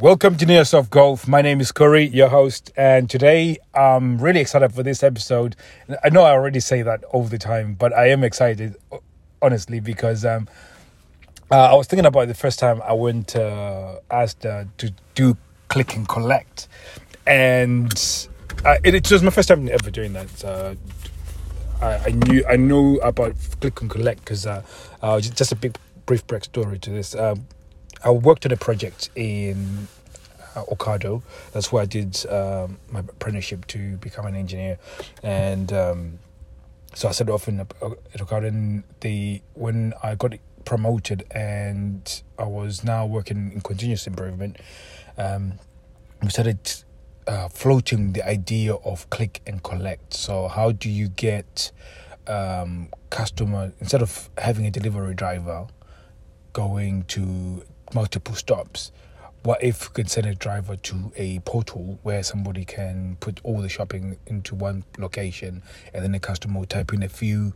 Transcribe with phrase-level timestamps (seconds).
[0.00, 1.28] Welcome to Near Soft Golf.
[1.28, 5.54] My name is Corey, your host, and today I'm really excited for this episode.
[6.02, 8.76] I know I already say that all the time, but I am excited,
[9.42, 10.48] honestly, because um,
[11.50, 15.36] uh, I was thinking about the first time I went uh, asked uh, to do
[15.68, 16.68] click and collect,
[17.26, 17.92] and
[18.64, 20.42] uh, it, it, was my first time ever doing that.
[20.44, 20.74] Uh,
[21.82, 24.62] I, I, knew I knew about click and collect because uh,
[25.20, 27.14] just a big brief backstory to this.
[27.14, 27.46] Um,
[28.04, 29.86] I worked on a project in
[30.56, 31.22] uh, Ocado.
[31.52, 34.78] That's where I did um, my apprenticeship to become an engineer,
[35.22, 36.18] and um,
[36.94, 37.64] so I started off in uh,
[38.14, 38.48] at Ocado.
[38.48, 40.34] And the when I got
[40.64, 44.58] promoted and I was now working in continuous improvement,
[45.16, 45.58] um,
[46.22, 46.58] we started
[47.26, 50.14] uh, floating the idea of click and collect.
[50.14, 51.70] So how do you get
[52.26, 55.66] um, customer instead of having a delivery driver
[56.52, 58.92] going to multiple stops.
[59.42, 63.60] What if you could send a driver to a portal where somebody can put all
[63.60, 65.62] the shopping into one location
[65.92, 67.52] and then the customer will type in a few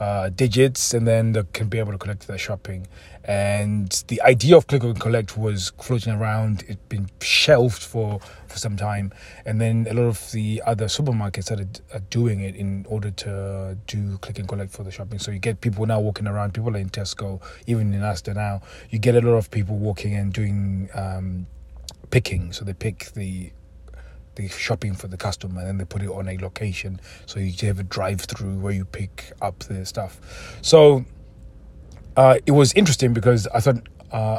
[0.00, 2.86] uh, digits and then they can be able to collect their shopping.
[3.24, 6.64] And the idea of click and collect was floating around.
[6.66, 9.12] It's been shelved for, for some time.
[9.44, 13.76] And then a lot of the other supermarkets started uh, doing it in order to
[13.86, 15.18] do click and collect for the shopping.
[15.18, 18.62] So you get people now walking around, people are in Tesco, even in Asda now,
[18.88, 21.46] you get a lot of people walking and doing um,
[22.10, 22.52] picking.
[22.52, 23.52] So they pick the
[24.46, 27.00] shopping for the customer and then they put it on a location.
[27.26, 30.20] So you have a drive through where you pick up the stuff.
[30.62, 31.04] So
[32.16, 34.38] uh, it was interesting because i thought uh,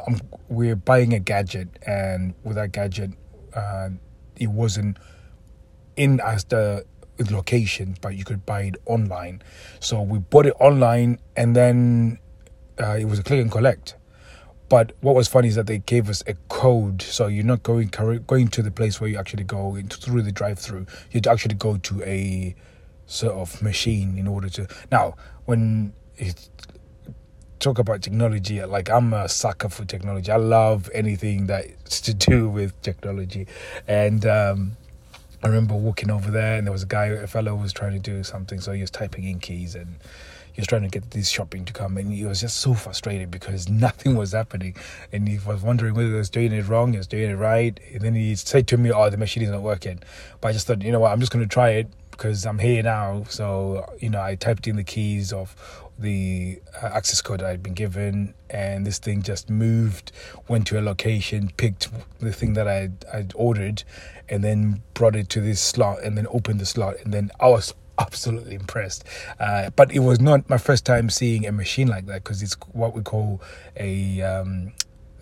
[0.50, 3.12] we're buying a gadget and with that gadget
[3.54, 3.90] uh,
[4.38, 4.98] it wasn't
[5.96, 6.86] in as the
[7.30, 9.42] location but you could buy it online.
[9.80, 12.20] So we bought it online and then
[12.82, 13.96] uh, it was a click and collect
[14.70, 17.88] but what was funny is that they gave us a code, so you're not going
[17.88, 20.86] going to the place where you actually go into, through the drive-through.
[21.12, 22.56] You'd actually go to a
[23.08, 24.68] sort of machine in order to.
[24.92, 25.16] Now,
[25.46, 26.34] when you
[27.60, 30.32] talk about technology, like I'm a sucker for technology.
[30.32, 33.48] I love anything that's to do with technology,
[33.88, 34.26] and.
[34.26, 34.78] Um,
[35.42, 38.00] I remember walking over there, and there was a guy, a fellow, was trying to
[38.00, 39.96] do something, so he was typing in keys, and
[40.60, 43.32] he was trying to get this shopping to come and he was just so frustrated
[43.32, 44.76] because nothing was happening
[45.14, 47.80] and he was wondering whether he was doing it wrong, he was doing it right.
[47.94, 50.02] And then he said to me, Oh, the machine is not working.
[50.42, 52.60] But I just thought, you know what, I'm just going to try it because I'm
[52.60, 53.24] here now.
[53.30, 55.56] So, you know, I typed in the keys of
[55.98, 60.12] the uh, access code I'd been given, and this thing just moved,
[60.50, 61.88] went to a location, picked
[62.20, 63.84] the thing that I'd, I'd ordered,
[64.28, 67.48] and then brought it to this slot, and then opened the slot, and then I
[67.48, 69.04] was absolutely impressed.
[69.40, 72.56] Uh, but it was not my first time seeing a machine like that because it's
[72.72, 73.42] what we call
[73.78, 74.72] a um,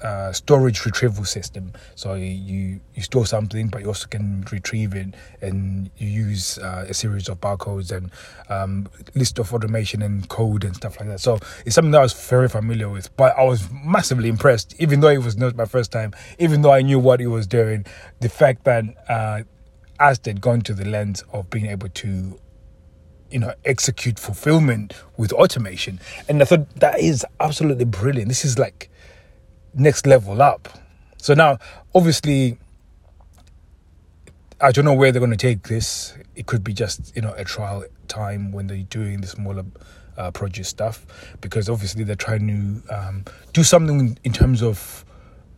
[0.02, 1.74] uh, storage retrieval system.
[1.96, 6.86] So you you store something, but you also can retrieve it, and you use uh,
[6.88, 8.12] a series of barcodes and
[8.50, 11.20] um, list of automation and code and stuff like that.
[11.20, 13.16] So it's something that I was very familiar with.
[13.18, 16.14] But I was massively impressed, even though it was not my first time.
[16.40, 17.86] Even though I knew what it was doing,
[18.20, 19.44] the fact that uh,
[20.24, 22.40] they'd gone to the length of being able to
[23.32, 26.00] you know execute fulfillment with automation.
[26.28, 28.28] And i thought that is absolutely brilliant.
[28.30, 28.90] This is like
[29.74, 30.70] next level up.
[31.18, 31.60] So now
[31.94, 32.58] obviously
[34.60, 36.16] i don't know where they're going to take this.
[36.36, 39.66] It could be just you know a trial time when they're doing the smaller
[40.18, 41.06] uh, produce stuff
[41.42, 45.06] because obviously they're trying to um, do something in terms of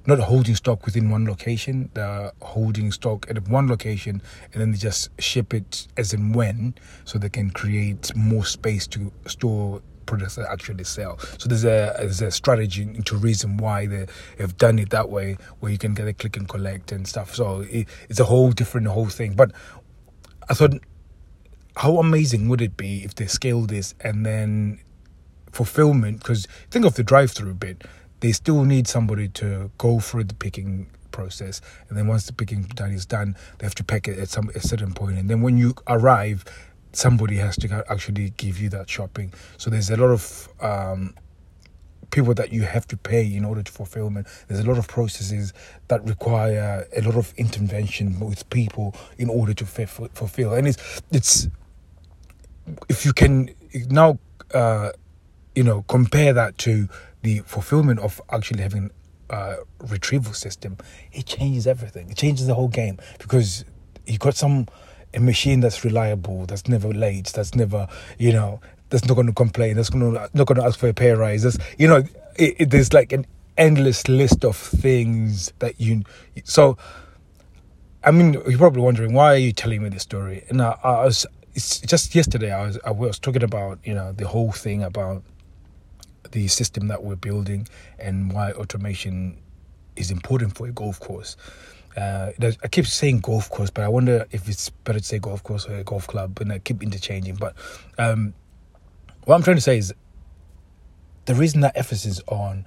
[0.09, 1.89] not holding stock within one location.
[1.93, 4.21] They're holding stock at one location
[4.51, 6.75] and then they just ship it as and when
[7.05, 11.19] so they can create more space to store products that actually sell.
[11.37, 14.07] So there's a there's a strategy into reason why they
[14.39, 17.35] have done it that way, where you can get a click and collect and stuff.
[17.35, 19.35] So it, it's a whole different whole thing.
[19.35, 19.51] But
[20.49, 20.73] I thought,
[21.77, 24.79] how amazing would it be if they scale this and then
[25.51, 26.19] fulfillment?
[26.19, 27.83] Because think of the drive-through bit
[28.19, 31.59] they still need somebody to go through the picking process
[31.89, 34.49] and then once the picking done is done they have to pack it at some
[34.53, 36.45] a certain point and then when you arrive
[36.91, 39.33] somebody has to actually give you that shopping.
[39.57, 41.13] So there's a lot of um,
[42.11, 44.27] people that you have to pay in order to fulfillment.
[44.47, 45.53] There's a lot of processes
[45.87, 51.47] that require a lot of intervention with people in order to fulfill and it's it's
[52.87, 53.49] if you can
[53.89, 54.19] now
[54.53, 54.91] uh,
[55.55, 56.87] you know compare that to
[57.21, 58.91] the fulfillment of actually having
[59.29, 59.57] a
[59.87, 60.77] retrieval system,
[61.11, 62.09] it changes everything.
[62.09, 63.65] It changes the whole game because
[64.05, 64.67] you got some
[65.13, 67.87] a machine that's reliable, that's never late, that's never
[68.17, 70.87] you know that's not going to complain, that's going to not going to ask for
[70.87, 71.43] a pay rise.
[71.43, 72.03] That's you know
[72.37, 73.25] it, it, there's like an
[73.57, 76.03] endless list of things that you.
[76.43, 76.77] So,
[78.03, 80.45] I mean, you're probably wondering why are you telling me this story?
[80.49, 81.25] And I, I was
[81.55, 85.23] it's just yesterday I was I was talking about you know the whole thing about
[86.31, 87.67] the system that we're building
[87.97, 89.37] and why automation
[89.95, 91.35] is important for a golf course.
[91.97, 95.43] Uh, I keep saying golf course, but I wonder if it's better to say golf
[95.43, 97.35] course or a golf club, and I keep interchanging.
[97.35, 97.55] But
[97.97, 98.33] um,
[99.25, 99.93] what I'm trying to say is
[101.25, 102.65] the reason that emphasis on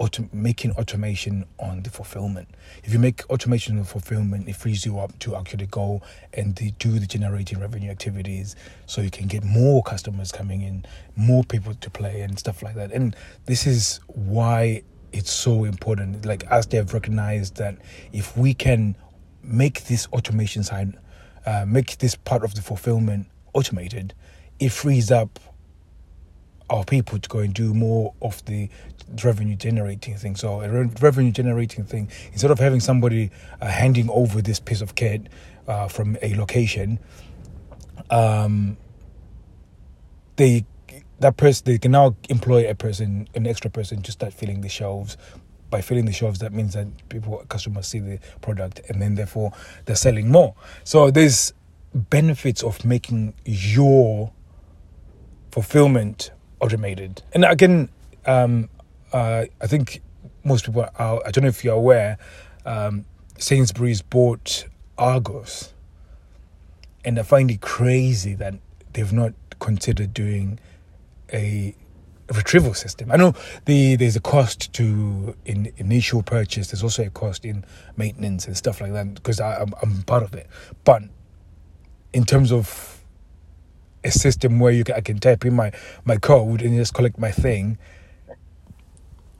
[0.00, 2.48] auto- making automation on the fulfillment.
[2.82, 6.00] If you make automation on fulfillment, it frees you up to actually go
[6.32, 8.56] and do the generating revenue activities
[8.86, 10.86] so you can get more customers coming in,
[11.16, 12.90] more people to play, and stuff like that.
[12.90, 13.14] And
[13.44, 14.82] this is why
[15.12, 16.24] it's so important.
[16.24, 17.76] Like, as they've recognized that
[18.12, 18.96] if we can
[19.42, 20.98] make this automation side,
[21.44, 24.14] uh, make this part of the fulfillment automated,
[24.58, 25.38] it frees up
[26.70, 28.70] our people to go and do more of the
[29.24, 30.36] revenue generating thing.
[30.36, 33.30] So a revenue generating thing, instead of having somebody
[33.60, 35.26] uh, handing over this piece of kit
[35.66, 37.00] uh, from a location,
[38.10, 38.76] um,
[40.36, 40.64] they
[41.18, 44.68] that person they can now employ a person, an extra person, to start filling the
[44.68, 45.16] shelves.
[45.68, 49.52] By filling the shelves, that means that people, customers see the product, and then therefore
[49.84, 50.54] they're selling more.
[50.82, 51.52] So there's
[51.94, 54.32] benefits of making your
[55.52, 57.22] fulfillment automated.
[57.32, 57.88] And again,
[58.26, 58.68] um,
[59.12, 60.02] uh, I think
[60.44, 62.18] most people are, I don't know if you're aware,
[62.64, 63.04] um,
[63.38, 64.66] Sainsbury's bought
[64.98, 65.72] Argos.
[67.04, 68.54] And I find it crazy that
[68.92, 70.58] they've not considered doing
[71.32, 71.74] a
[72.34, 73.10] retrieval system.
[73.10, 73.34] I know
[73.64, 76.70] the there's a cost to in initial purchase.
[76.70, 77.64] There's also a cost in
[77.96, 80.46] maintenance and stuff like that because I'm I'm part of it.
[80.84, 81.02] But
[82.12, 82.99] in terms of
[84.04, 85.72] a system where you can, I can type in my,
[86.04, 87.78] my code and just collect my thing.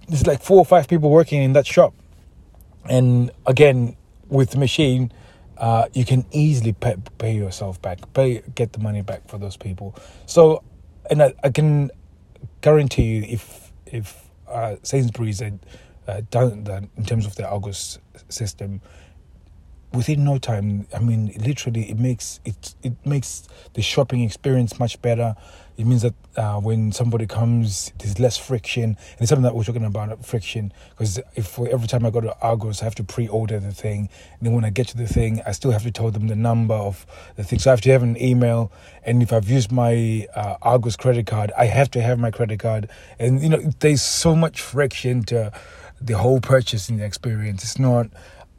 [0.09, 1.95] There's like four or five people working in that shop.
[2.89, 3.97] And again,
[4.29, 5.13] with the machine,
[5.59, 9.57] uh, you can easily pay, pay yourself back, pay get the money back for those
[9.57, 9.95] people.
[10.27, 10.63] So,
[11.11, 11.91] and I, I can
[12.63, 15.59] guarantee you, if if uh, Sainsbury's had
[16.09, 17.99] uh, done that in terms of the Argos
[18.29, 18.81] system,
[19.93, 25.01] within no time i mean literally it makes it it makes the shopping experience much
[25.03, 25.35] better.
[25.77, 28.85] It means that uh, when somebody comes there's less friction.
[28.85, 30.73] And it's something that we're talking about friction.
[30.91, 34.09] Because if every time i go to argos i have to pre-order the thing.
[34.39, 36.37] And then when i get to the thing i still have to tell them the
[36.37, 37.59] number of the thing.
[37.59, 38.71] So i have to have an email.
[39.05, 42.61] And if i've used my uh, argos credit card i have to have my credit
[42.61, 42.89] card.
[43.19, 45.53] And you know there's so much friction to
[46.01, 47.63] the whole purchasing experience.
[47.63, 48.07] It's not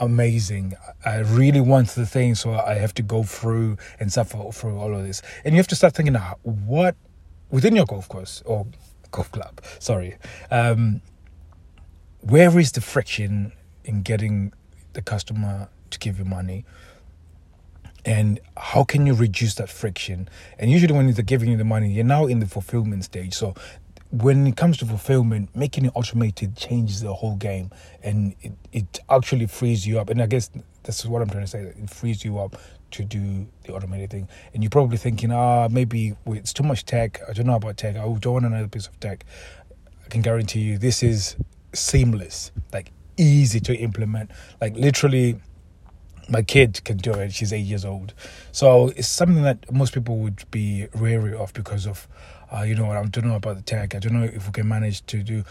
[0.02, 0.74] amazing.
[1.06, 4.94] I really want the thing, so I have to go through and suffer through all
[4.94, 5.22] of this.
[5.46, 6.96] And you have to start thinking, what
[7.52, 8.66] within your golf course or
[9.12, 10.18] golf club, sorry,
[10.50, 11.02] um,
[12.22, 13.54] where is the friction
[13.86, 14.54] in getting
[14.94, 16.66] the customer to give you money?
[18.04, 20.28] And how can you reduce that friction?
[20.58, 23.36] And usually, when they're giving you the money, you're now in the fulfillment stage.
[23.36, 23.54] So
[24.12, 27.72] when it comes to fulfillment, making it automated changes the whole game,
[28.04, 30.10] and it, it actually frees you up.
[30.10, 30.50] And I guess
[30.84, 31.62] this is what I'm trying to say.
[31.62, 32.58] It frees you up
[32.92, 34.28] to do the automated thing.
[34.54, 37.22] And you're probably thinking, ah, maybe it's too much tech.
[37.28, 37.96] I don't know about tech.
[37.96, 39.26] I don't want another piece of tech.
[40.06, 41.38] I can guarantee you, this is
[41.74, 44.32] seamless, like easy to implement.
[44.60, 45.40] Like literally,
[46.30, 47.34] my kid can do it.
[47.34, 48.14] She's eight years old,
[48.52, 52.08] so it's something that most people would be wary of because of
[52.52, 53.96] uh, you know, what, I don't know about the tech.
[53.96, 55.44] I don't know if we can manage to do.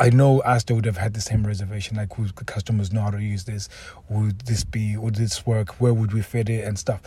[0.00, 3.20] I know Asda would have had the same reservation, like would customers know how to
[3.20, 3.68] use this?
[4.08, 5.80] Would this be, would this work?
[5.80, 7.00] Where would we fit it and stuff?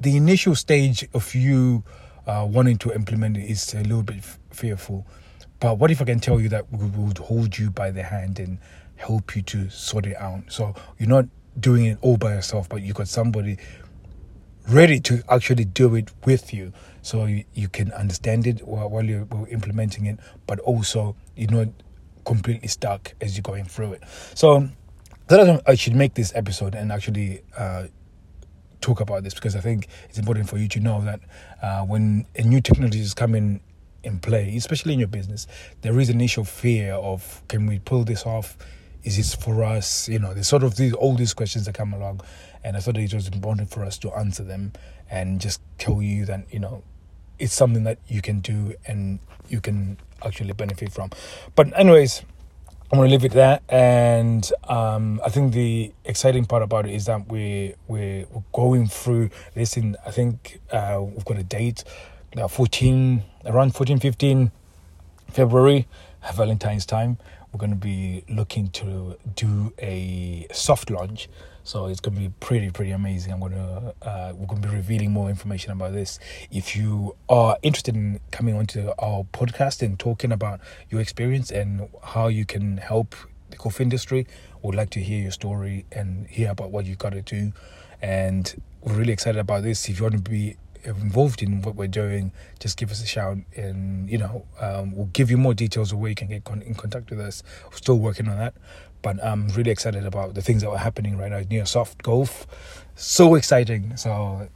[0.00, 1.84] The initial stage of you
[2.26, 5.06] uh, wanting to implement it is a little bit f- fearful.
[5.60, 8.40] But what if I can tell you that we would hold you by the hand
[8.40, 8.58] and
[8.96, 10.42] help you to sort it out?
[10.48, 11.26] So you're not
[11.58, 13.56] doing it all by yourself, but you got somebody
[14.68, 19.04] ready to actually do it with you so you, you can understand it while, while
[19.04, 21.68] you're implementing it but also you're not
[22.24, 24.02] completely stuck as you're going through it
[24.34, 24.68] so
[25.28, 27.86] that I should make this episode and actually uh,
[28.80, 31.20] talk about this because I think it's important for you to know that
[31.62, 33.60] uh, when a new technology is coming
[34.04, 35.48] in play, especially in your business,
[35.80, 38.56] there is an initial fear of can we pull this off?
[39.06, 40.08] Is this for us?
[40.08, 42.22] You know, there's sort of these all these questions that come along,
[42.64, 44.72] and I thought it was important for us to answer them
[45.08, 46.82] and just tell you that you know
[47.38, 51.10] it's something that you can do and you can actually benefit from.
[51.54, 52.22] But anyways,
[52.90, 57.04] I'm gonna leave it there, and um, I think the exciting part about it is
[57.06, 59.96] that we we're, we're going through this in.
[60.04, 61.84] I think uh, we've got a date,
[62.36, 64.50] uh, 14 around 14, 15
[65.30, 65.86] February.
[66.34, 67.18] Valentine's time,
[67.56, 71.30] we're going to be looking to do a soft launch.
[71.64, 73.32] So it's going to be pretty, pretty amazing.
[73.32, 76.18] I'm going to, uh, we're going to be revealing more information about this.
[76.50, 80.60] If you are interested in coming onto our podcast and talking about
[80.90, 83.16] your experience and how you can help
[83.48, 84.26] the golf industry,
[84.60, 87.54] would like to hear your story and hear about what you got to do.
[88.02, 89.88] And we're really excited about this.
[89.88, 93.38] If you want to be involved in what we're doing, just give us a shout,
[93.56, 96.62] and you know um, we'll give you more details of where you can get con-
[96.62, 97.42] in contact with us.
[97.70, 98.54] We're still working on that,
[99.02, 102.46] but I'm really excited about the things that are happening right now near soft golf.
[102.94, 103.96] So exciting!
[103.96, 104.48] So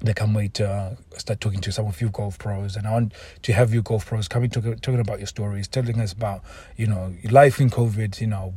[0.00, 2.92] they can't wait to uh, start talking to some of you golf pros, and I
[2.92, 3.12] want
[3.42, 6.42] to have you golf pros coming to, talking about your stories, telling us about
[6.76, 8.54] you know life in COVID, you know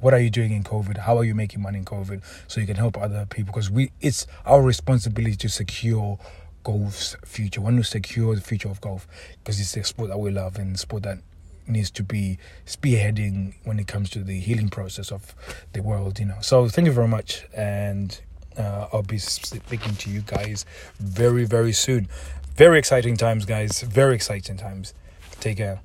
[0.00, 0.98] what are you doing in COVID?
[0.98, 2.22] How are you making money in COVID?
[2.48, 6.18] So you can help other people because we it's our responsibility to secure
[6.62, 7.60] golf's future.
[7.60, 9.06] One to secure the future of golf
[9.38, 11.18] because it's a sport that we love and sport that
[11.66, 15.34] needs to be spearheading when it comes to the healing process of
[15.72, 16.18] the world.
[16.18, 16.38] You know.
[16.40, 18.20] So thank you very much, and
[18.56, 20.64] uh, I'll be speaking to you guys
[20.98, 22.08] very very soon.
[22.56, 23.80] Very exciting times, guys.
[23.82, 24.92] Very exciting times.
[25.40, 25.80] Take care.